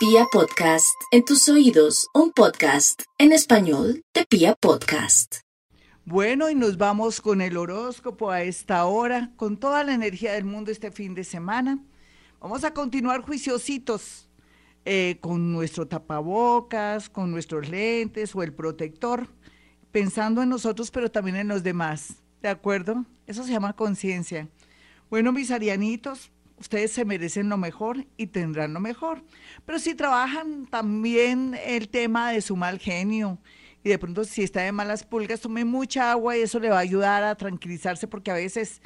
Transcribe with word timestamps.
Pia 0.00 0.24
Podcast, 0.32 0.98
en 1.10 1.26
tus 1.26 1.46
oídos, 1.50 2.08
un 2.14 2.32
podcast 2.32 3.02
en 3.18 3.32
español 3.32 4.02
de 4.14 4.24
Pia 4.24 4.54
Podcast. 4.54 5.40
Bueno, 6.06 6.48
y 6.48 6.54
nos 6.54 6.78
vamos 6.78 7.20
con 7.20 7.42
el 7.42 7.58
horóscopo 7.58 8.30
a 8.30 8.40
esta 8.40 8.86
hora, 8.86 9.34
con 9.36 9.58
toda 9.58 9.84
la 9.84 9.92
energía 9.92 10.32
del 10.32 10.46
mundo 10.46 10.70
este 10.70 10.90
fin 10.90 11.14
de 11.14 11.22
semana. 11.22 11.84
Vamos 12.40 12.64
a 12.64 12.72
continuar 12.72 13.20
juiciositos 13.20 14.30
eh, 14.86 15.18
con 15.20 15.52
nuestro 15.52 15.86
tapabocas, 15.86 17.10
con 17.10 17.30
nuestros 17.30 17.68
lentes 17.68 18.34
o 18.34 18.42
el 18.42 18.54
protector, 18.54 19.28
pensando 19.92 20.40
en 20.40 20.48
nosotros, 20.48 20.90
pero 20.90 21.10
también 21.10 21.36
en 21.36 21.48
los 21.48 21.62
demás. 21.62 22.22
¿De 22.40 22.48
acuerdo? 22.48 23.04
Eso 23.26 23.44
se 23.44 23.52
llama 23.52 23.76
conciencia. 23.76 24.48
Bueno, 25.10 25.30
mis 25.30 25.50
arianitos, 25.50 26.32
ustedes 26.60 26.92
se 26.92 27.04
merecen 27.04 27.48
lo 27.48 27.56
mejor 27.56 28.06
y 28.16 28.28
tendrán 28.28 28.74
lo 28.74 28.80
mejor. 28.80 29.24
Pero 29.64 29.78
si 29.78 29.94
trabajan 29.94 30.66
también 30.66 31.56
el 31.64 31.88
tema 31.88 32.30
de 32.30 32.42
su 32.42 32.54
mal 32.54 32.78
genio 32.78 33.38
y 33.82 33.88
de 33.88 33.98
pronto 33.98 34.24
si 34.24 34.42
está 34.42 34.60
de 34.60 34.72
malas 34.72 35.02
pulgas, 35.04 35.40
tome 35.40 35.64
mucha 35.64 36.12
agua 36.12 36.36
y 36.36 36.42
eso 36.42 36.60
le 36.60 36.68
va 36.68 36.76
a 36.76 36.80
ayudar 36.80 37.24
a 37.24 37.34
tranquilizarse 37.34 38.06
porque 38.06 38.30
a 38.30 38.34
veces 38.34 38.82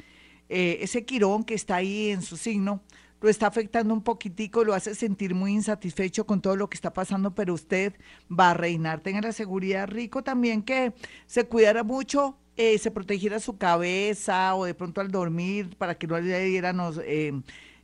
eh, 0.47 0.79
ese 0.81 1.03
quirón 1.05 1.43
que 1.43 1.53
está 1.53 1.75
ahí 1.75 2.09
en 2.09 2.21
su 2.21 2.37
signo 2.37 2.81
lo 3.21 3.29
está 3.29 3.47
afectando 3.47 3.93
un 3.93 4.03
poquitico, 4.03 4.63
lo 4.63 4.73
hace 4.73 4.93
sentir 4.93 5.33
muy 5.33 5.53
insatisfecho 5.53 6.25
con 6.25 6.41
todo 6.41 6.55
lo 6.55 6.69
que 6.69 6.75
está 6.75 6.93
pasando, 6.93 7.33
pero 7.33 7.53
usted 7.53 7.93
va 8.29 8.51
a 8.51 8.53
reinar. 8.53 8.99
Tenga 8.99 9.21
la 9.21 9.31
seguridad 9.31 9.87
rico 9.87 10.23
también 10.23 10.61
que 10.61 10.93
se 11.25 11.45
cuidara 11.47 11.83
mucho 11.83 12.37
eh, 12.57 12.77
se 12.77 12.89
protegiera 12.89 13.41
su 13.41 13.57
cabeza 13.57 14.55
o 14.55 14.63
de 14.63 14.73
pronto 14.73 15.01
al 15.01 15.11
dormir 15.11 15.75
para 15.77 15.95
que 15.95 16.07
no 16.07 16.17
le 16.17 16.45
diéramos 16.45 17.01
eh, 17.03 17.33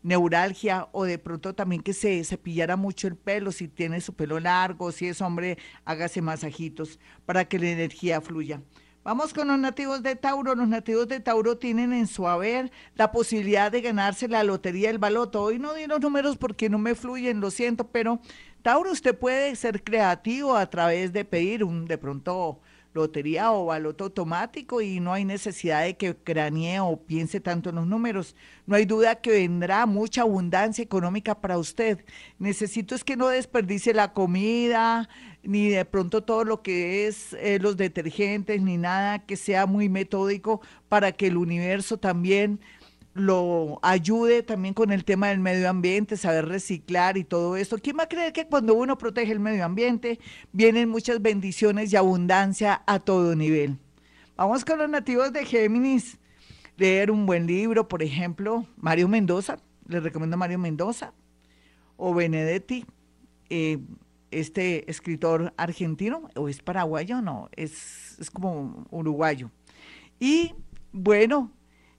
neuralgia 0.03 0.87
o 0.91 1.05
de 1.05 1.17
pronto 1.17 1.53
también 1.53 1.81
que 1.81 1.93
se 1.93 2.23
cepillara 2.23 2.75
mucho 2.75 3.07
el 3.07 3.15
pelo, 3.15 3.51
si 3.51 3.67
tiene 3.67 4.01
su 4.01 4.13
pelo 4.13 4.39
largo, 4.39 4.91
si 4.91 5.07
es 5.07 5.21
hombre, 5.21 5.57
hágase 5.85 6.21
masajitos 6.21 6.99
para 7.25 7.45
que 7.45 7.59
la 7.59 7.69
energía 7.69 8.21
fluya. 8.21 8.61
Vamos 9.03 9.33
con 9.33 9.47
los 9.47 9.57
nativos 9.57 10.03
de 10.03 10.15
Tauro. 10.15 10.53
Los 10.53 10.67
nativos 10.67 11.07
de 11.07 11.19
Tauro 11.19 11.57
tienen 11.57 11.91
en 11.91 12.05
su 12.05 12.27
haber 12.27 12.71
la 12.93 13.11
posibilidad 13.11 13.71
de 13.71 13.81
ganarse 13.81 14.27
la 14.27 14.43
lotería 14.43 14.89
del 14.89 14.99
baloto. 14.99 15.41
Hoy 15.41 15.57
no 15.57 15.73
di 15.73 15.87
los 15.87 15.99
números 15.99 16.37
porque 16.37 16.69
no 16.69 16.77
me 16.77 16.93
fluyen, 16.93 17.41
lo 17.41 17.49
siento, 17.49 17.87
pero 17.87 18.21
Tauro, 18.61 18.91
usted 18.91 19.17
puede 19.17 19.55
ser 19.55 19.83
creativo 19.83 20.55
a 20.55 20.69
través 20.69 21.13
de 21.13 21.25
pedir 21.25 21.63
un 21.63 21.85
de 21.85 21.97
pronto 21.97 22.61
lotería 22.93 23.51
o 23.51 23.65
baloto 23.65 24.05
automático 24.05 24.81
y 24.81 24.99
no 24.99 25.13
hay 25.13 25.25
necesidad 25.25 25.83
de 25.83 25.95
que 25.95 26.15
cranee 26.15 26.79
o 26.79 26.97
piense 26.97 27.39
tanto 27.39 27.69
en 27.69 27.75
los 27.75 27.87
números. 27.87 28.35
No 28.65 28.75
hay 28.75 28.85
duda 28.85 29.21
que 29.21 29.31
vendrá 29.31 29.85
mucha 29.85 30.21
abundancia 30.21 30.83
económica 30.83 31.39
para 31.39 31.57
usted. 31.57 32.03
Necesito 32.39 32.95
es 32.95 33.03
que 33.03 33.15
no 33.15 33.29
desperdicie 33.29 33.93
la 33.93 34.13
comida, 34.13 35.09
ni 35.43 35.69
de 35.69 35.85
pronto 35.85 36.23
todo 36.23 36.43
lo 36.43 36.61
que 36.61 37.07
es 37.07 37.33
eh, 37.33 37.59
los 37.59 37.77
detergentes, 37.77 38.61
ni 38.61 38.77
nada 38.77 39.19
que 39.19 39.37
sea 39.37 39.65
muy 39.65 39.89
metódico 39.89 40.61
para 40.89 41.11
que 41.13 41.27
el 41.27 41.37
universo 41.37 41.97
también 41.97 42.59
lo 43.13 43.79
ayude 43.81 44.41
también 44.41 44.73
con 44.73 44.91
el 44.91 45.03
tema 45.03 45.27
del 45.27 45.39
medio 45.39 45.69
ambiente, 45.69 46.15
saber 46.15 46.47
reciclar 46.47 47.17
y 47.17 47.23
todo 47.23 47.57
esto. 47.57 47.77
¿Quién 47.77 47.97
va 47.99 48.03
a 48.03 48.09
creer 48.09 48.31
que 48.31 48.47
cuando 48.47 48.73
uno 48.73 48.97
protege 48.97 49.31
el 49.31 49.39
medio 49.39 49.65
ambiente 49.65 50.19
vienen 50.53 50.89
muchas 50.89 51.21
bendiciones 51.21 51.91
y 51.91 51.97
abundancia 51.97 52.83
a 52.87 52.99
todo 52.99 53.35
nivel? 53.35 53.77
Vamos 54.37 54.63
con 54.63 54.79
los 54.79 54.89
nativos 54.89 55.33
de 55.33 55.45
Géminis. 55.45 56.17
Leer 56.77 57.11
un 57.11 57.25
buen 57.25 57.47
libro, 57.47 57.87
por 57.87 58.01
ejemplo, 58.01 58.65
Mario 58.77 59.07
Mendoza, 59.07 59.57
les 59.87 60.01
recomiendo 60.01 60.37
Mario 60.37 60.57
Mendoza, 60.57 61.13
o 61.97 62.13
Benedetti, 62.13 62.85
eh, 63.49 63.77
este 64.31 64.89
escritor 64.89 65.53
argentino, 65.57 66.29
o 66.35 66.47
es 66.47 66.61
paraguayo, 66.61 67.21
no, 67.21 67.49
es, 67.55 68.17
es 68.19 68.31
como 68.31 68.87
uruguayo. 68.89 69.51
Y 70.19 70.55
bueno, 70.91 71.51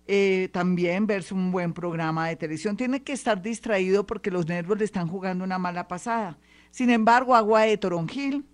eh, 0.07 0.49
también 0.53 1.07
verse 1.07 1.33
un 1.33 1.53
buen 1.53 1.73
programa 1.73 2.29
de 2.29 2.37
televisión. 2.37 2.77
Tiene 2.77 3.03
que 3.03 3.13
estar 3.13 3.41
distraído 3.41 4.07
porque 4.07 4.31
los 4.31 4.47
nervios 4.47 4.79
le 4.79 4.85
están 4.85 5.09
jugando 5.09 5.45
una 5.45 5.59
mala 5.59 5.89
pasada. 5.89 6.39
Sin 6.71 6.91
embargo, 6.91 7.35
agua 7.35 7.63
de 7.63 7.77
toronjil 7.77 8.45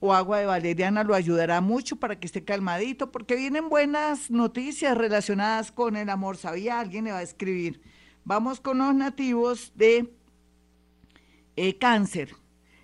o 0.00 0.12
agua 0.12 0.40
de 0.40 0.46
valeriana 0.46 1.04
lo 1.04 1.14
ayudará 1.14 1.60
mucho 1.60 1.96
para 1.96 2.18
que 2.18 2.26
esté 2.26 2.44
calmadito, 2.44 3.12
porque 3.12 3.36
vienen 3.36 3.68
buenas 3.68 4.30
noticias 4.30 4.98
relacionadas 4.98 5.72
con 5.72 5.96
el 5.96 6.10
amor. 6.10 6.36
¿Sabía? 6.36 6.80
Alguien 6.80 7.04
le 7.04 7.12
va 7.12 7.18
a 7.18 7.22
escribir. 7.22 7.80
Vamos 8.24 8.60
con 8.60 8.78
los 8.78 8.94
nativos 8.94 9.72
de 9.74 10.12
eh, 11.56 11.78
cáncer. 11.78 12.34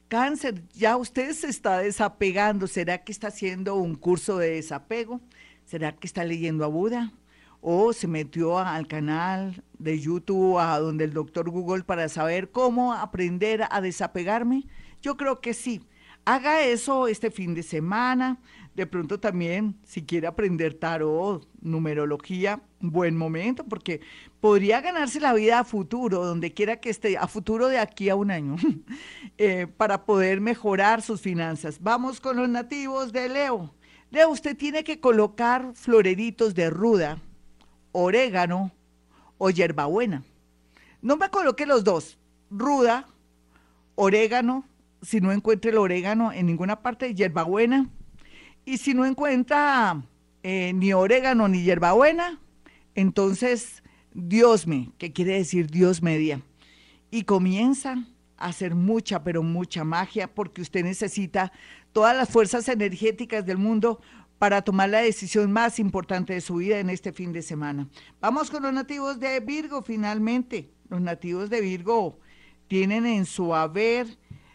Cáncer, 0.09 0.63
ya 0.73 0.97
usted 0.97 1.33
se 1.33 1.49
está 1.49 1.79
desapegando. 1.79 2.67
¿Será 2.67 3.05
que 3.05 3.13
está 3.13 3.29
haciendo 3.29 3.75
un 3.75 3.95
curso 3.95 4.39
de 4.39 4.53
desapego? 4.53 5.21
¿Será 5.67 5.93
que 5.93 6.07
está 6.07 6.25
leyendo 6.25 6.65
a 6.65 6.69
Buda? 6.69 7.13
O 7.61 7.93
se 7.93 8.07
metió 8.07 8.59
al 8.59 8.87
canal 8.87 9.63
de 9.79 9.99
YouTube, 10.01 10.59
a 10.59 10.79
donde 10.79 11.05
el 11.05 11.13
doctor 11.13 11.51
Google, 11.51 11.85
para 11.85 12.09
saber 12.09 12.51
cómo 12.51 12.93
aprender 12.93 13.65
a 13.71 13.81
desapegarme? 13.81 14.67
Yo 15.03 15.17
creo 15.17 15.41
que 15.41 15.55
sí. 15.55 15.83
Haga 16.25 16.63
eso 16.63 17.09
este 17.09 17.31
fin 17.31 17.55
de 17.55 17.63
semana. 17.63 18.39
De 18.75 18.87
pronto 18.87 19.19
también, 19.19 19.77
si 19.83 20.05
quiere 20.05 20.27
aprender 20.27 20.75
tarot, 20.75 21.49
numerología, 21.61 22.63
buen 22.81 23.17
momento, 23.17 23.65
porque 23.65 24.03
podría 24.41 24.81
ganarse 24.81 25.21
la 25.21 25.33
vida 25.33 25.59
a 25.59 25.65
futuro, 25.65 26.25
donde 26.25 26.53
quiera 26.53 26.77
que 26.77 26.91
esté, 26.91 27.17
a 27.17 27.27
futuro 27.27 27.69
de 27.69 27.79
aquí 27.79 28.09
a 28.09 28.15
un 28.15 28.31
año, 28.31 28.57
eh, 29.39 29.67
para 29.67 30.05
poder 30.05 30.41
mejorar 30.41 31.03
sus 31.03 31.21
finanzas. 31.21 31.79
Vamos 31.81 32.21
con 32.21 32.37
los 32.37 32.49
nativos 32.49 33.13
de 33.13 33.29
Leo. 33.29 33.75
Leo, 34.11 34.31
usted 34.31 34.57
tiene 34.57 34.85
que 34.85 35.01
colocar 35.01 35.73
floreritos 35.75 36.55
de 36.55 36.71
ruda 36.71 37.19
orégano 37.93 38.73
o 39.39 39.51
hierbabuena. 39.51 40.23
No 41.01 41.17
me 41.17 41.31
coloque 41.31 41.67
los 41.67 41.85
dos, 41.85 42.19
ruda, 42.51 43.07
orégano, 43.95 44.65
si 45.03 45.21
no 45.21 45.33
encuentra 45.33 45.71
el 45.71 45.79
orégano 45.79 46.33
en 46.33 46.47
ninguna 46.47 46.81
parte, 46.83 47.15
hierbabuena. 47.15 47.89
Y 48.65 48.79
si 48.79 48.95
no 48.95 49.07
encuentra 49.07 50.03
eh, 50.43 50.73
ni 50.75 50.93
orégano 50.93 51.49
ni 51.49 51.63
hierbabuena, 51.63 52.41
entonces 52.95 53.83
Dios 54.13 54.67
me, 54.67 54.91
que 54.99 55.13
quiere 55.13 55.35
decir 55.35 55.71
Dios 55.71 56.03
media. 56.03 56.43
Y 57.11 57.23
comienza 57.23 58.05
a 58.37 58.47
hacer 58.47 58.75
mucha, 58.75 59.23
pero 59.23 59.43
mucha 59.43 59.85
magia, 59.85 60.33
porque 60.35 60.61
usted 60.61 60.85
necesita 60.85 61.53
todas 61.93 62.17
las 62.17 62.29
fuerzas 62.29 62.69
energéticas 62.69 63.47
del 63.47 63.59
mundo 63.59 64.01
para 64.39 64.63
tomar 64.63 64.89
la 64.91 65.01
decisión 65.01 65.53
más 65.53 65.79
importante 65.79 66.33
de 66.33 66.41
su 66.41 66.57
vida 66.57 66.79
en 66.79 66.91
este 66.91 67.13
fin 67.13 67.33
de 67.33 67.43
semana. 67.43 67.89
Vamos 68.21 68.51
con 68.51 68.63
los 68.63 68.73
nativos 68.73 69.19
de 69.19 69.41
Virgo 69.41 69.83
finalmente. 69.83 70.71
Los 70.89 71.01
nativos 71.01 71.51
de 71.51 71.61
Virgo 71.61 72.19
tienen 72.69 73.07
en 73.07 73.27
su 73.27 73.55
haber 73.55 74.07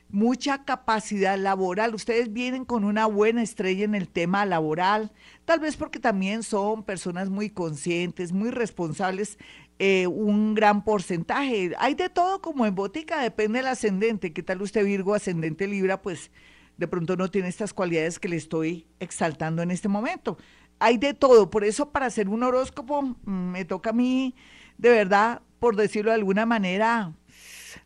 mucha 0.10 0.64
capacidad 0.64 1.38
laboral. 1.38 1.96
Ustedes 1.96 2.32
vienen 2.32 2.66
con 2.66 2.84
una 2.84 3.08
buena 3.08 3.42
estrella 3.42 3.84
en 3.84 3.96
el 3.96 4.08
tema 4.08 4.46
laboral, 4.46 5.12
tal 5.44 5.60
vez 5.60 5.76
porque 5.76 6.00
también 6.00 6.44
son 6.44 6.84
personas 6.84 7.30
muy 7.30 7.50
conscientes, 7.50 8.32
muy 8.32 8.52
responsables, 8.52 9.40
eh, 9.80 10.06
un 10.06 10.54
gran 10.54 10.84
porcentaje. 10.84 11.74
Hay 11.80 11.96
de 11.96 12.10
todo 12.10 12.42
como 12.42 12.66
en 12.68 12.76
botica, 12.76 13.22
depende 13.22 13.60
del 13.60 13.68
ascendente. 13.68 14.32
¿Qué 14.34 14.44
tal 14.44 14.62
usted 14.62 14.86
Virgo, 14.86 15.16
ascendente 15.16 15.68
Libra? 15.68 16.02
Pues 16.02 16.30
de 16.78 16.88
pronto 16.88 17.16
no 17.16 17.30
tiene 17.30 17.48
estas 17.48 17.74
cualidades 17.74 18.20
que 18.20 18.30
le 18.30 18.36
estoy 18.36 18.88
exaltando 19.00 19.62
en 19.62 19.72
este 19.72 19.88
momento. 19.88 20.38
Hay 20.80 20.98
de 20.98 21.14
todo, 21.14 21.50
por 21.50 21.64
eso 21.64 21.92
para 21.92 22.08
hacer 22.08 22.30
un 22.30 22.44
horóscopo 22.44 23.02
mm, 23.02 23.32
me 23.32 23.66
toca 23.66 23.92
a 23.92 23.94
mí, 23.94 24.36
de 24.78 24.90
verdad, 24.90 25.42
por 25.60 25.76
decirlo 25.76 26.12
de 26.12 26.16
alguna 26.16 26.46
manera, 26.46 27.14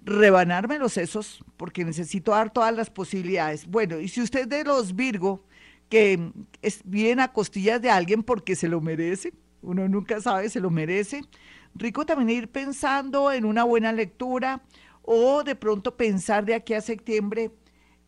rebanarme 0.04 0.80
los 0.80 0.94
sesos, 0.94 1.44
porque 1.58 1.86
necesito 1.86 2.32
dar 2.32 2.52
todas 2.52 2.74
las 2.76 2.90
posibilidades. 2.90 3.68
Bueno, 3.68 4.00
y 4.00 4.08
si 4.08 4.22
usted 4.22 4.48
de 4.48 4.64
los 4.64 4.96
Virgo, 4.96 5.44
que 5.90 6.32
es, 6.62 6.82
bien 6.84 7.20
a 7.20 7.32
costillas 7.32 7.82
de 7.82 7.90
alguien 7.90 8.24
porque 8.24 8.56
se 8.56 8.68
lo 8.68 8.82
merece, 8.82 9.34
uno 9.62 9.88
nunca 9.88 10.22
sabe, 10.22 10.50
se 10.50 10.60
lo 10.60 10.70
merece, 10.70 11.22
rico 11.76 12.06
también 12.06 12.30
ir 12.30 12.48
pensando 12.50 13.32
en 13.32 13.46
una 13.46 13.64
buena 13.64 13.92
lectura 13.92 14.62
o 15.02 15.44
de 15.44 15.56
pronto 15.56 15.96
pensar 15.96 16.46
de 16.46 16.56
aquí 16.56 16.74
a 16.74 16.82
septiembre 16.82 17.52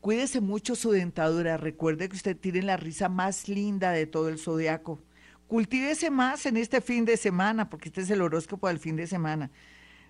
cuídese 0.00 0.40
mucho 0.40 0.74
su 0.74 0.90
dentadura. 0.92 1.58
Recuerde 1.58 2.08
que 2.08 2.16
usted 2.16 2.34
tiene 2.36 2.62
la 2.62 2.78
risa 2.78 3.08
más 3.08 3.48
linda 3.48 3.90
de 3.90 4.06
todo 4.06 4.28
el 4.28 4.38
zodiaco. 4.38 5.00
Cultívese 5.48 6.10
más 6.10 6.46
en 6.46 6.56
este 6.56 6.80
fin 6.80 7.04
de 7.04 7.18
semana, 7.18 7.68
porque 7.68 7.88
este 7.88 8.00
es 8.00 8.10
el 8.10 8.22
horóscopo 8.22 8.68
del 8.68 8.78
fin 8.78 8.96
de 8.96 9.06
semana. 9.06 9.50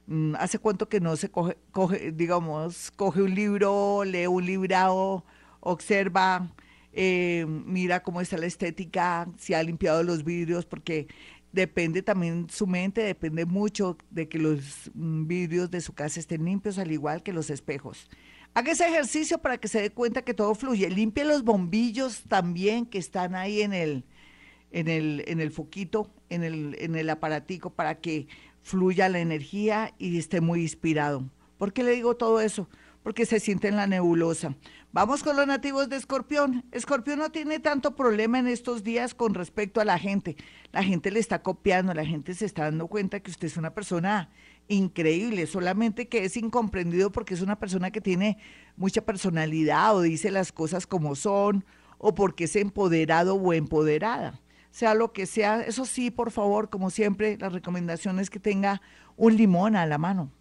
Mm, 0.07 0.37
¿Hace 0.37 0.59
cuánto 0.59 0.89
que 0.89 1.01
no 1.01 1.17
se 1.17 1.31
coge, 1.31 1.57
coge, 1.73 2.13
digamos, 2.13 2.91
coge 2.93 3.23
un 3.23 3.35
libro, 3.35 4.05
lee 4.05 4.27
un 4.27 4.47
librado, 4.47 5.25
observa, 5.65 6.53
eh, 6.93 7.45
mira 7.49 8.03
cómo 8.03 8.21
está 8.21 8.39
la 8.39 8.47
estética, 8.47 9.29
si 9.37 9.55
ha 9.55 9.63
limpiado 9.63 10.03
los 10.03 10.25
vidrios, 10.25 10.65
porque 10.65 11.09
depende 11.53 12.03
también 12.03 12.49
su 12.51 12.67
mente, 12.67 13.03
depende 13.03 13.47
mucho 13.47 13.97
de 14.11 14.29
que 14.29 14.39
los 14.39 14.91
mm, 14.95 15.27
vidrios 15.27 15.71
de 15.71 15.81
su 15.81 15.93
casa 15.93 16.21
estén 16.21 16.45
limpios, 16.45 16.79
al 16.79 16.93
igual 16.93 17.23
que 17.23 17.33
los 17.33 17.51
espejos. 17.51 18.09
Haga 18.55 18.73
ese 18.73 18.87
ejercicio 18.87 19.39
para 19.39 19.59
que 19.59 19.67
se 19.67 19.81
dé 19.81 19.91
cuenta 19.91 20.23
que 20.23 20.35
todo 20.35 20.55
fluye. 20.55 20.89
Limpie 20.89 21.25
los 21.25 21.43
bombillos 21.43 22.23
también 22.29 22.87
que 22.87 22.99
están 22.99 23.35
ahí 23.35 23.63
en 23.63 23.73
el, 23.73 24.05
en 24.71 24.87
el, 24.87 25.25
en 25.27 25.41
el 25.41 25.51
foquito, 25.51 26.13
en 26.29 26.45
el, 26.45 26.77
en 26.79 26.95
el 26.95 27.11
aparatico, 27.11 27.71
para 27.71 27.97
que 27.97 28.29
fluya 28.63 29.09
la 29.09 29.19
energía 29.19 29.93
y 29.99 30.19
esté 30.19 30.41
muy 30.41 30.63
inspirado. 30.63 31.29
¿Por 31.59 31.73
qué 31.73 31.83
le 31.83 31.93
digo 31.93 32.17
todo 32.17 32.41
eso? 32.41 32.69
Porque 33.05 33.25
se 33.25 33.39
siente 33.39 33.69
en 33.69 33.77
la 33.77 33.87
nebulosa. 33.87 34.57
Vamos 34.91 35.23
con 35.23 35.37
los 35.37 35.47
nativos 35.47 35.89
de 35.89 35.95
Escorpión. 35.97 36.65
Escorpión 36.73 37.21
no 37.21 37.31
tiene 37.31 37.61
tanto 37.61 37.95
problema 37.95 38.41
en 38.41 38.49
estos 38.49 38.83
días 38.83 39.15
con 39.15 39.35
respecto 39.35 39.81
a 39.81 39.85
la 39.85 39.99
gente. 39.99 40.37
La 40.73 40.83
gente 40.83 41.13
le 41.13 41.21
está 41.21 41.43
copiando, 41.43 41.95
la 41.95 42.05
gente 42.05 42.35
se 42.35 42.47
está 42.47 42.65
dando 42.65 42.89
cuenta 42.89 43.21
que 43.21 43.31
usted 43.31 43.47
es 43.47 43.57
una 43.57 43.75
persona 43.75 44.31
increíble, 44.69 45.47
solamente 45.47 46.09
que 46.09 46.25
es 46.25 46.37
incomprendido 46.37 47.13
porque 47.13 47.35
es 47.35 47.43
una 47.43 47.59
persona 47.59 47.91
que 47.91 48.01
tiene 48.01 48.39
mucha 48.77 49.03
personalidad 49.03 49.95
o 49.95 50.01
dice 50.01 50.31
las 50.31 50.51
cosas 50.51 50.87
como 50.87 51.15
son 51.15 51.65
o 51.99 52.15
porque 52.15 52.45
es 52.45 52.57
empoderado 52.57 53.35
o 53.35 53.53
empoderada. 53.53 54.41
Sea 54.71 54.95
lo 54.95 55.13
que 55.13 55.27
sea, 55.27 55.61
eso 55.61 55.85
sí, 55.85 56.11
por 56.11 56.33
favor, 56.33 56.69
como 56.69 56.91
siempre, 56.91 57.39
la 57.39 57.49
recomendación 57.49 58.19
es 58.19 58.29
que 58.29 58.41
tenga 58.41 58.83
un 59.17 59.37
limón 59.37 59.77
a 59.77 59.87
la 59.87 59.99
mano, 59.99 60.33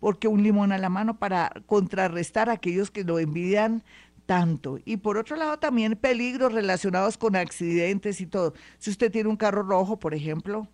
porque 0.00 0.28
un 0.28 0.42
limón 0.42 0.72
a 0.72 0.78
la 0.78 0.88
mano 0.88 1.18
para 1.18 1.52
contrarrestar 1.66 2.48
a 2.48 2.54
aquellos 2.54 2.90
que 2.90 3.04
lo 3.04 3.18
envidian 3.18 3.84
tanto. 4.26 4.78
Y 4.84 4.96
por 4.96 5.18
otro 5.18 5.36
lado, 5.36 5.58
también 5.58 5.96
peligros 5.96 6.52
relacionados 6.52 7.18
con 7.18 7.36
accidentes 7.36 8.20
y 8.20 8.26
todo. 8.26 8.54
Si 8.78 8.90
usted 8.90 9.12
tiene 9.12 9.28
un 9.28 9.36
carro 9.36 9.62
rojo, 9.62 9.98
por 9.98 10.14
ejemplo, 10.14 10.68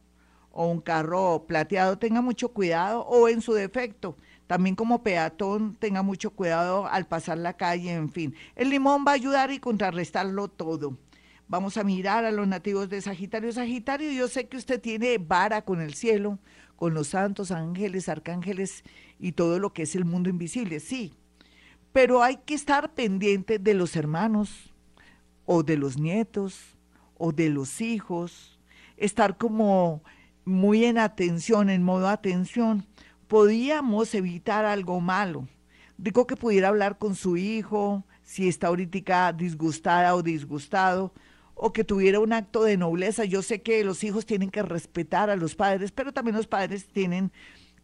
o 0.51 0.67
un 0.69 0.81
carro 0.81 1.45
plateado, 1.47 1.99
tenga 1.99 2.23
mucho 2.23 2.49
cuidado, 2.51 3.03
o 3.03 3.29
en 3.29 3.43
su 3.43 3.53
defecto, 3.53 4.17
también 4.47 4.77
como 4.77 5.03
peatón, 5.03 5.77
tenga 5.77 6.03
mucho 6.03 6.31
cuidado 6.31 6.87
al 6.87 7.07
pasar 7.07 7.39
la 7.39 7.55
calle, 7.55 7.93
en 7.93 8.11
fin. 8.11 8.35
El 8.55 8.71
limón 8.71 9.05
va 9.07 9.13
a 9.13 9.15
ayudar 9.15 9.51
y 9.51 9.59
contrarrestarlo 9.59 10.49
todo. 10.49 10.97
Vamos 11.49 11.77
a 11.77 11.85
mirar 11.85 12.25
a 12.25 12.33
los 12.33 12.47
nativos 12.49 12.89
de 12.89 13.01
Sagitario. 13.01 13.53
Sagitario, 13.53 14.11
yo 14.11 14.29
sé 14.29 14.49
que 14.49 14.57
usted 14.57 14.81
tiene 14.81 15.19
vara 15.19 15.63
con 15.63 15.81
el 15.81 15.95
cielo, 15.95 16.39
con 16.77 16.95
los 16.95 17.09
santos, 17.09 17.51
ángeles, 17.51 18.09
arcángeles 18.09 18.85
y 19.19 19.33
todo 19.33 19.59
lo 19.59 19.73
que 19.73 19.83
es 19.83 19.97
el 19.97 20.05
mundo 20.05 20.29
invisible, 20.29 20.81
sí. 20.81 21.15
Pero 21.93 22.23
hay 22.23 22.37
que 22.37 22.55
estar 22.55 22.95
pendiente 22.95 23.59
de 23.59 23.75
los 23.75 23.97
hermanos, 23.97 24.73
o 25.47 25.63
de 25.63 25.77
los 25.77 25.99
nietos, 25.99 26.77
o 27.17 27.33
de 27.33 27.49
los 27.49 27.81
hijos, 27.81 28.59
estar 28.97 29.39
como 29.39 30.03
muy 30.45 30.85
en 30.85 30.99
atención, 30.99 31.71
en 31.71 31.83
modo 31.83 32.09
atención, 32.09 32.87
podíamos 33.27 34.15
evitar 34.15 34.65
algo 34.65 35.01
malo. 35.01 35.49
Digo 35.97 36.27
que 36.27 36.37
pudiera 36.37 36.69
hablar 36.69 36.99
con 36.99 37.15
su 37.15 37.37
hijo, 37.37 38.05
si 38.23 38.49
está 38.49 38.67
ahorita 38.67 39.33
disgustada 39.33 40.15
o 40.15 40.23
disgustado, 40.23 41.15
o 41.59 41.73
que 41.73 41.85
tuviera 41.85 42.21
un 42.21 42.33
acto 42.33 42.63
de 42.63 42.77
nobleza. 42.77 43.25
Yo 43.25 43.43
sé 43.43 43.63
que 43.63 43.83
los 43.83 44.05
hijos 44.05 44.27
tienen 44.27 44.51
que 44.51 44.63
respetar 44.63 45.31
a 45.31 45.37
los 45.37 45.57
padres, 45.57 45.91
pero 45.91 46.13
también 46.13 46.37
los 46.37 46.47
padres 46.47 46.87
tienen 46.87 47.33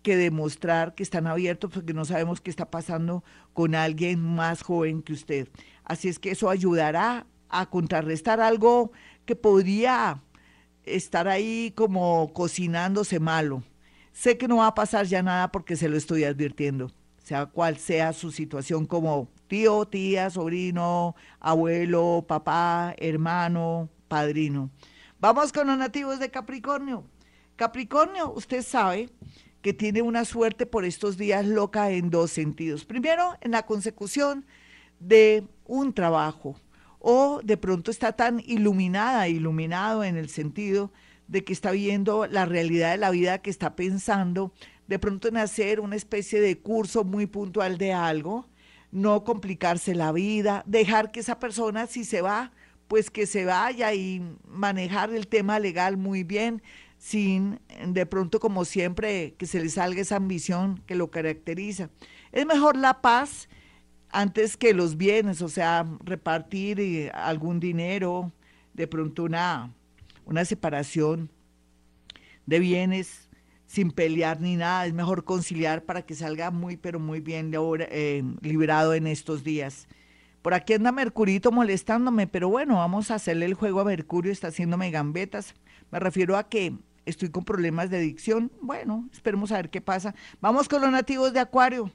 que 0.03 0.17
demostrar 0.17 0.95
que 0.95 1.03
están 1.03 1.27
abiertos 1.27 1.71
porque 1.73 1.95
no 1.95 2.05
sabemos 2.05 2.41
qué 2.41 2.51
está 2.51 2.71
pasando 2.71 3.25
con 3.55 3.75
alguien 3.75 4.21
más 4.21 4.63
joven 4.63 5.03
que 5.03 5.15
usted. 5.15 5.49
Así 5.85 6.09
es 6.09 6.19
que 6.19 6.33
eso 6.33 6.51
ayudará 6.51 7.27
a 7.49 7.71
contrarrestar 7.71 8.41
algo 8.41 8.93
que 9.25 9.37
podría 9.37 10.23
estar 10.85 11.27
ahí 11.29 11.73
como 11.75 12.33
cocinándose 12.35 13.21
malo. 13.21 13.63
Sé 14.13 14.37
que 14.37 14.49
no 14.49 14.59
va 14.59 14.67
a 14.67 14.75
pasar 14.75 15.07
ya 15.07 15.23
nada 15.23 15.51
porque 15.51 15.77
se 15.77 15.89
lo 15.89 15.97
estoy 15.97 16.25
advirtiendo, 16.25 16.91
sea 17.23 17.47
cual 17.47 17.79
sea 17.79 18.13
su 18.13 18.33
situación 18.33 18.85
como 18.85 19.31
tío, 19.53 19.85
tía, 19.85 20.31
sobrino, 20.31 21.15
abuelo, 21.39 22.25
papá, 22.27 22.95
hermano, 22.97 23.91
padrino. 24.09 24.71
Vamos 25.21 25.53
con 25.53 25.67
los 25.67 25.77
nativos 25.77 26.19
de 26.19 26.31
Capricornio. 26.31 27.05
Capricornio, 27.57 28.33
usted 28.33 28.63
sabe 28.63 29.11
que 29.61 29.75
tiene 29.75 30.01
una 30.01 30.25
suerte 30.25 30.65
por 30.65 30.87
estos 30.87 31.19
días 31.19 31.45
loca 31.45 31.91
en 31.91 32.09
dos 32.09 32.31
sentidos. 32.31 32.87
Primero, 32.87 33.37
en 33.43 33.51
la 33.51 33.67
consecución 33.67 34.47
de 35.01 35.47
un 35.67 35.93
trabajo, 35.93 36.57
o 36.99 37.43
de 37.45 37.59
pronto 37.59 37.91
está 37.91 38.13
tan 38.13 38.41
iluminada, 38.47 39.29
iluminado 39.29 40.03
en 40.03 40.17
el 40.17 40.31
sentido 40.31 40.91
de 41.29 41.45
que 41.45 41.53
está 41.53 41.73
viendo 41.73 42.27
la 42.27 42.47
realidad 42.47 42.93
de 42.93 42.97
la 42.97 43.11
vida, 43.11 43.43
que 43.43 43.51
está 43.51 43.77
pensando 43.77 44.55
de 44.87 44.99
pronto 44.99 45.29
en 45.29 45.37
hacer 45.37 45.79
una 45.79 45.97
especie 45.97 46.41
de 46.41 46.59
curso 46.59 47.05
muy 47.05 47.27
puntual 47.27 47.77
de 47.77 47.93
algo, 47.93 48.49
no 48.93 49.25
complicarse 49.25 49.95
la 49.95 50.13
vida, 50.13 50.63
dejar 50.67 51.11
que 51.11 51.21
esa 51.21 51.41
persona 51.41 51.87
si 51.87 52.05
se 52.05 52.21
va, 52.21 52.53
pues 52.87 53.11
que 53.11 53.27
se 53.27 53.47
vaya 53.47 53.93
y 53.95 54.23
manejar 54.47 55.13
el 55.13 55.27
tema 55.27 55.59
legal 55.59 55.97
muy 55.97 56.23
bien, 56.23 56.63
sin 56.99 57.59
de 57.85 58.07
pronto 58.07 58.39
como 58.39 58.65
siempre 58.65 59.35
que 59.39 59.47
se 59.47 59.61
le 59.61 59.71
salga 59.71 60.03
esa 60.03 60.17
ambición 60.17 60.83
que 60.87 60.95
lo 60.95 61.11
caracteriza. 61.11 61.89
Es 62.31 62.47
mejor 62.47 62.77
la 62.77 63.01
paz 63.01 63.49
antes 64.11 64.59
que 64.59 64.75
los 64.75 64.99
bienes, 64.99 65.41
o 65.41 65.49
sea, 65.49 65.87
repartir 66.05 66.79
eh, 66.79 67.11
algún 67.15 67.61
dinero, 67.61 68.31
de 68.75 68.87
pronto 68.87 69.25
una, 69.25 69.73
una 70.27 70.45
separación 70.45 71.31
de 72.45 72.59
bienes 72.59 73.31
sin 73.73 73.91
pelear 73.91 74.39
ni 74.39 74.57
nada, 74.57 74.85
es 74.85 74.93
mejor 74.93 75.25
conciliar 75.25 75.85
para 75.85 76.03
que 76.03 76.15
salga 76.15 76.51
muy, 76.51 76.77
pero 76.77 77.01
muy 77.01 77.21
bien 77.21 77.51
eh, 77.55 78.23
liberado 78.43 78.93
en 78.93 79.07
estos 79.07 79.45
días. 79.45 79.89
Por 80.43 80.53
aquí 80.53 80.75
anda 80.75 80.93
Mercurito 80.93 81.51
molestándome, 81.51 82.27
pero 82.27 82.51
bueno, 82.51 82.77
vamos 82.77 83.11
a 83.11 83.15
hacerle 83.15 83.47
el 83.47 83.55
juego 83.55 83.81
a 83.81 83.85
Mercurio, 83.85 84.31
está 84.31 84.49
haciéndome 84.49 84.91
gambetas. 84.91 85.55
Me 85.91 85.99
refiero 86.01 86.37
a 86.37 86.51
que 86.51 86.77
estoy 87.07 87.31
con 87.31 87.47
problemas 87.47 87.89
de 87.89 87.97
adicción. 87.97 88.53
Bueno, 88.61 89.09
esperemos 89.11 89.51
a 89.53 89.57
ver 89.57 89.71
qué 89.71 89.81
pasa. 89.81 90.15
Vamos 90.43 90.69
con 90.69 90.83
los 90.83 90.91
nativos 90.91 91.33
de 91.33 91.41
Acuario. 91.41 91.91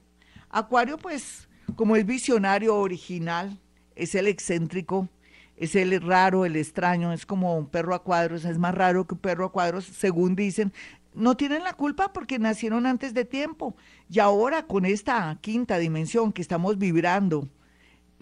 Acuario, 0.50 0.98
pues, 0.98 1.48
como 1.75 1.96
el 1.96 2.05
visionario 2.05 2.75
original, 2.75 3.55
es 3.96 4.15
el 4.15 4.25
excéntrico, 4.25 5.10
es 5.55 5.75
el 5.75 6.01
raro, 6.01 6.43
el 6.43 6.55
extraño, 6.55 7.13
es 7.13 7.27
como 7.27 7.55
un 7.55 7.67
perro 7.67 7.93
a 7.93 8.01
cuadros, 8.01 8.46
es 8.46 8.57
más 8.57 8.74
raro 8.74 9.05
que 9.05 9.13
un 9.13 9.22
perro 9.22 9.46
a 9.46 9.51
cuadros, 9.51 9.86
según 9.86 10.36
dicen. 10.36 10.74
No 11.17 11.36
tienen 11.36 11.63
la 11.63 11.74
culpa 11.74 12.13
porque 12.13 12.39
nacieron 12.39 12.86
antes 12.86 13.13
de 13.13 13.25
tiempo. 13.25 13.75
Y 14.09 14.19
ahora 14.19 14.67
con 14.67 14.86
esta 14.86 15.38
quinta 15.41 15.77
dimensión 15.79 16.31
que 16.31 16.41
estamos 16.41 16.77
vibrando 16.77 17.50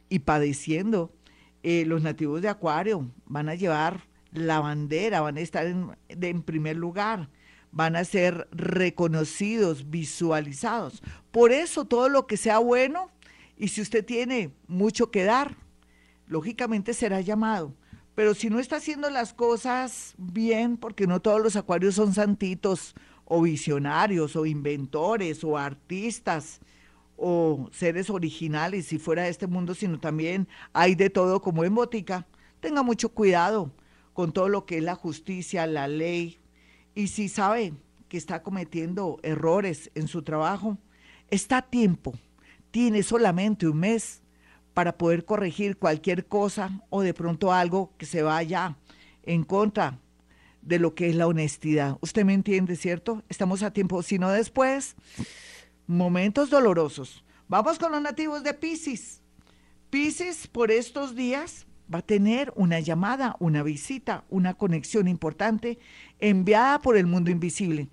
y 0.10 0.20
padeciendo, 0.20 1.12
eh, 1.62 1.84
los 1.86 2.02
nativos 2.02 2.42
de 2.42 2.50
Acuario 2.50 3.12
van 3.26 3.50
a 3.50 3.56
llevar 3.56 4.08
la 4.32 4.60
bandera, 4.60 5.22
van 5.22 5.38
a 5.38 5.42
estar 5.42 5.66
en, 5.66 5.92
en 6.10 6.42
primer 6.42 6.78
lugar 6.78 7.30
van 7.76 7.98
a 7.98 8.06
ser 8.06 8.48
reconocidos, 8.54 9.90
visualizados. 9.90 11.04
Por 11.32 11.52
eso 11.52 11.84
todo 11.84 12.08
lo 12.08 12.26
que 12.26 12.38
sea 12.38 12.60
bueno 12.60 13.12
y 13.58 13.68
si 13.68 13.82
usted 13.82 14.06
tiene 14.06 14.54
mucho 14.68 15.12
que 15.12 15.26
dar, 15.26 15.58
lógicamente 16.26 16.94
será 16.94 17.20
llamado. 17.20 17.74
Pero 18.16 18.34
si 18.34 18.50
no 18.50 18.60
está 18.60 18.78
haciendo 18.78 19.10
las 19.10 19.34
cosas 19.34 20.16
bien, 20.18 20.78
porque 20.78 21.06
no 21.06 21.22
todos 21.22 21.42
los 21.42 21.56
acuarios 21.56 21.96
son 21.96 22.14
santitos 22.14 22.96
o 23.26 23.42
visionarios 23.42 24.36
o 24.36 24.46
inventores 24.46 25.44
o 25.44 25.58
artistas 25.58 26.62
o 27.18 27.70
seres 27.72 28.10
originales, 28.10 28.88
si 28.88 28.98
fuera 28.98 29.24
de 29.24 29.30
este 29.30 29.48
mundo, 29.48 29.74
sino 29.74 30.00
también 30.00 30.48
hay 30.74 30.96
de 30.96 31.10
todo 31.10 31.42
como 31.42 31.64
en 31.64 31.76
botica, 31.76 32.26
tenga 32.60 32.84
mucho 32.84 33.10
cuidado 33.10 33.72
con 34.14 34.32
todo 34.32 34.50
lo 34.50 34.66
que 34.66 34.78
es 34.78 34.84
la 34.84 34.96
justicia, 34.96 35.68
la 35.68 35.88
ley. 35.88 36.40
Y 36.94 37.08
si 37.08 37.30
sabe 37.30 37.74
que 38.08 38.18
está 38.18 38.44
cometiendo 38.44 39.20
errores 39.24 39.92
en 39.96 40.08
su 40.08 40.24
trabajo, 40.24 40.78
está 41.30 41.58
a 41.58 41.62
tiempo 41.70 42.14
tiene 42.76 43.04
solamente 43.04 43.70
un 43.70 43.78
mes 43.78 44.22
para 44.76 44.98
poder 44.98 45.24
corregir 45.24 45.78
cualquier 45.78 46.28
cosa 46.28 46.82
o 46.90 47.02
de 47.02 47.14
pronto 47.14 47.54
algo 47.54 47.94
que 47.98 48.06
se 48.06 48.22
vaya 48.22 48.76
en 49.24 49.44
contra 49.44 50.00
de 50.62 50.80
lo 50.80 50.94
que 50.94 51.10
es 51.10 51.16
la 51.16 51.28
honestidad. 51.28 51.98
Usted 52.02 52.26
me 52.26 52.34
entiende, 52.34 52.76
¿cierto? 52.76 53.24
Estamos 53.30 53.64
a 53.64 53.72
tiempo, 53.72 54.04
si 54.04 54.20
no 54.20 54.30
después, 54.30 54.96
momentos 55.88 56.50
dolorosos. 56.50 57.24
Vamos 57.48 57.80
con 57.80 57.94
los 57.94 58.02
nativos 58.02 58.44
de 58.44 58.54
Pisces. 58.54 59.22
Pisces 59.90 60.46
por 60.48 60.72
estos 60.72 61.16
días 61.16 61.66
va 61.92 62.00
a 62.00 62.06
tener 62.06 62.52
una 62.58 62.82
llamada, 62.82 63.38
una 63.40 63.64
visita, 63.64 64.26
una 64.30 64.56
conexión 64.56 65.08
importante 65.08 65.80
enviada 66.20 66.82
por 66.82 66.98
el 66.98 67.08
mundo 67.08 67.32
invisible. 67.32 67.88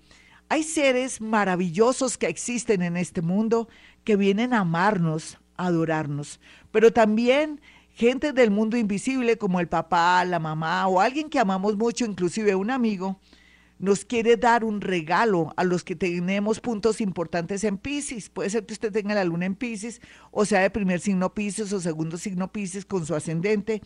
Hay 0.49 0.63
seres 0.63 1.21
maravillosos 1.21 2.17
que 2.17 2.27
existen 2.27 2.81
en 2.81 2.97
este 2.97 3.21
mundo 3.21 3.69
que 4.03 4.17
vienen 4.17 4.53
a 4.53 4.59
amarnos, 4.59 5.39
adorarnos, 5.57 6.39
pero 6.71 6.91
también 6.91 7.61
gente 7.93 8.33
del 8.33 8.51
mundo 8.51 8.75
invisible 8.77 9.37
como 9.37 9.59
el 9.59 9.67
papá, 9.67 10.25
la 10.25 10.39
mamá 10.39 10.87
o 10.87 10.99
alguien 10.99 11.29
que 11.29 11.39
amamos 11.39 11.77
mucho, 11.77 12.05
inclusive 12.05 12.55
un 12.55 12.71
amigo, 12.71 13.19
nos 13.79 14.05
quiere 14.05 14.37
dar 14.37 14.63
un 14.63 14.81
regalo 14.81 15.53
a 15.57 15.63
los 15.63 15.83
que 15.83 15.95
tenemos 15.95 16.59
puntos 16.59 17.01
importantes 17.01 17.63
en 17.63 17.77
Pisces. 17.77 18.29
Puede 18.29 18.49
ser 18.49 18.65
que 18.65 18.73
usted 18.73 18.91
tenga 18.91 19.13
la 19.13 19.25
luna 19.25 19.45
en 19.45 19.55
Pisces, 19.55 20.01
o 20.31 20.45
sea, 20.45 20.61
de 20.61 20.69
primer 20.69 21.01
signo 21.01 21.33
Pisces 21.33 21.73
o 21.73 21.81
segundo 21.81 22.17
signo 22.17 22.51
Pisces 22.51 22.85
con 22.85 23.05
su 23.05 23.13
ascendente. 23.13 23.81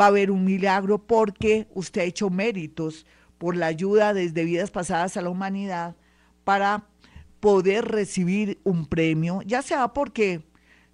Va 0.00 0.06
a 0.06 0.08
haber 0.08 0.30
un 0.30 0.44
milagro 0.44 1.06
porque 1.06 1.66
usted 1.74 2.02
ha 2.02 2.04
hecho 2.04 2.30
méritos 2.30 3.04
por 3.38 3.56
la 3.56 3.66
ayuda 3.66 4.14
desde 4.14 4.44
vidas 4.44 4.70
pasadas 4.70 5.16
a 5.16 5.22
la 5.22 5.30
humanidad 5.30 5.96
para 6.44 6.86
poder 7.40 7.86
recibir 7.86 8.60
un 8.62 8.86
premio, 8.86 9.42
ya 9.44 9.62
sea 9.62 9.88
porque 9.88 10.44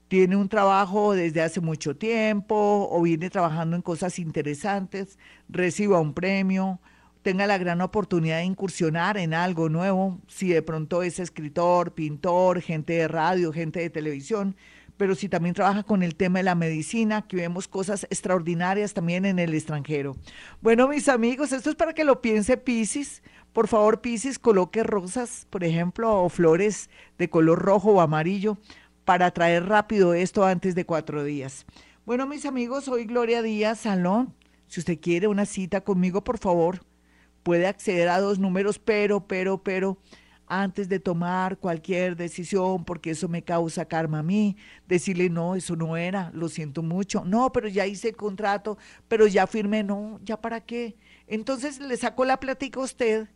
tiene 0.09 0.37
un 0.37 0.49
trabajo 0.49 1.15
desde 1.15 1.43
hace 1.43 1.61
mucho 1.61 1.97
tiempo 1.97 2.89
o 2.91 3.03
viene 3.03 3.31
trabajando 3.31 3.77
en 3.77 3.83
cosas 3.83 4.19
interesantes, 4.19 5.19
reciba 5.49 6.01
un 6.01 6.15
premio, 6.15 6.81
tenga 7.23 7.47
la 7.47 7.59
gran 7.59 7.83
oportunidad 7.83 8.39
de 8.39 8.45
incursionar 8.45 9.19
en 9.19 9.35
algo 9.35 9.69
nuevo, 9.69 10.19
si 10.27 10.49
de 10.49 10.63
pronto 10.63 11.03
es 11.03 11.19
escritor, 11.19 11.93
pintor, 11.93 12.63
gente 12.63 12.95
de 12.95 13.09
radio, 13.09 13.53
gente 13.53 13.81
de 13.81 13.91
televisión, 13.91 14.57
pero 14.97 15.15
si 15.15 15.29
también 15.29 15.55
trabaja 15.55 15.83
con 15.83 16.03
el 16.03 16.17
tema 16.17 16.39
de 16.39 16.45
la 16.45 16.55
medicina, 16.55 17.23
que 17.29 17.37
vemos 17.37 17.69
cosas 17.69 18.05
extraordinarias 18.11 18.95
también 18.95 19.27
en 19.27 19.39
el 19.39 19.55
extranjero. 19.55 20.17
Bueno, 20.61 20.89
mis 20.89 21.09
amigos, 21.09 21.53
esto 21.53 21.71
es 21.71 21.77
para 21.77 21.93
que 21.93 22.03
lo 22.03 22.21
piense 22.21 22.57
Piscis. 22.57 23.23
Por 23.53 23.69
favor, 23.69 24.01
Piscis, 24.01 24.39
coloque 24.39 24.83
rosas, 24.83 25.47
por 25.51 25.63
ejemplo, 25.65 26.23
o 26.23 26.29
flores 26.29 26.91
de 27.17 27.31
color 27.31 27.61
rojo 27.61 27.93
o 27.93 28.01
amarillo 28.01 28.59
para 29.09 29.31
traer 29.31 29.65
rápido 29.65 30.13
esto 30.13 30.45
antes 30.45 30.75
de 30.75 30.85
cuatro 30.85 31.25
días. 31.25 31.65
Bueno, 32.05 32.27
mis 32.27 32.45
amigos, 32.45 32.85
soy 32.85 33.07
Gloria 33.07 33.41
Díaz 33.41 33.81
Salón. 33.81 34.35
Si 34.67 34.81
usted 34.81 35.01
quiere 35.01 35.29
una 35.29 35.47
cita 35.47 35.81
conmigo, 35.81 36.23
por 36.23 36.37
favor, 36.37 36.83
puede 37.43 37.67
acceder 37.67 38.11
a 38.11 38.21
dos 38.21 38.39
números, 38.39 38.79
pero, 38.79 39.27
pero, 39.27 39.63
pero, 39.63 39.97
antes 40.47 40.91
de 40.91 41.01
tomar 41.01 41.57
cualquier 41.57 42.17
decisión, 42.17 42.85
porque 42.85 43.13
eso 43.13 43.29
me 43.29 43.43
causa 43.43 43.87
karma 43.87 44.19
a 44.19 44.23
mí, 44.23 44.59
decirle, 44.87 45.31
no, 45.31 45.55
eso 45.55 45.75
no 45.75 45.97
era, 45.97 46.31
lo 46.35 46.51
siento 46.51 46.83
mucho, 46.83 47.25
no, 47.25 47.51
pero 47.51 47.67
ya 47.67 47.87
hice 47.87 48.11
el 48.11 48.17
contrato, 48.17 48.77
pero 49.09 49.27
ya 49.27 49.47
firmé, 49.47 49.85
no, 49.85 50.21
ya 50.23 50.39
para 50.39 50.61
qué. 50.61 50.97
Entonces 51.27 51.81
le 51.81 51.97
saco 51.97 52.27
la 52.27 52.41
plática 52.41 52.79
a 52.79 52.85
usted 52.85 53.29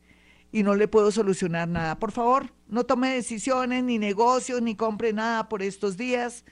y 0.53 0.63
no 0.63 0.77
le 0.77 0.87
puedo 0.87 1.11
solucionar 1.11 1.67
nada. 1.67 1.99
Por 1.99 2.13
favor, 2.13 2.53
no 2.69 2.85
tome 2.85 3.15
decisiones, 3.15 3.83
ni 3.83 3.99
negocios, 3.99 4.61
ni 4.61 4.77
compre 4.77 5.15
nada 5.15 5.49
por 5.49 5.63
estos 5.63 5.97
días. 5.97 6.45